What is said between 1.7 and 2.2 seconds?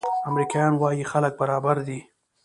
دي.